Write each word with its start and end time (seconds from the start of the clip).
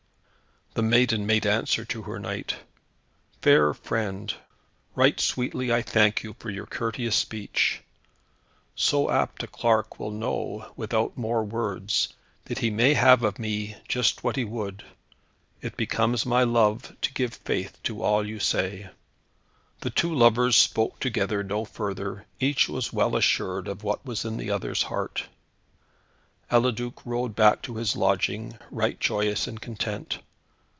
The 0.73 0.81
maiden 0.81 1.25
made 1.25 1.45
answer 1.45 1.83
to 1.83 2.03
her 2.03 2.17
knight, 2.17 2.55
"Fair 3.41 3.73
friend, 3.73 4.33
right 4.95 5.19
sweetly 5.19 5.69
I 5.73 5.81
thank 5.81 6.23
you 6.23 6.33
for 6.39 6.49
your 6.49 6.65
courteous 6.65 7.13
speech. 7.17 7.81
So 8.73 9.09
apt 9.11 9.43
a 9.43 9.47
clerk 9.47 9.99
will 9.99 10.11
know, 10.11 10.71
without 10.77 11.17
more 11.17 11.43
words, 11.43 12.13
that 12.45 12.59
he 12.59 12.69
may 12.69 12.93
have 12.93 13.21
of 13.21 13.37
me 13.37 13.75
just 13.89 14.23
what 14.23 14.37
he 14.37 14.45
would. 14.45 14.85
It 15.61 15.75
becomes 15.75 16.25
my 16.25 16.43
love 16.43 16.95
to 17.01 17.11
give 17.13 17.33
faith 17.33 17.77
to 17.83 18.01
all 18.01 18.25
you 18.25 18.39
say." 18.39 18.89
The 19.81 19.89
two 19.89 20.15
lovers 20.15 20.55
spoke 20.55 21.01
together 21.01 21.43
no 21.43 21.65
further; 21.65 22.25
each 22.39 22.69
was 22.69 22.93
well 22.93 23.17
assured 23.17 23.67
of 23.67 23.83
what 23.83 24.05
was 24.05 24.23
in 24.23 24.37
the 24.37 24.51
other's 24.51 24.83
heart. 24.83 25.25
Eliduc 26.49 27.05
rode 27.05 27.35
back 27.35 27.61
to 27.63 27.75
his 27.75 27.97
lodging, 27.97 28.57
right 28.71 28.97
joyous 29.01 29.47
and 29.47 29.59
content. 29.61 30.19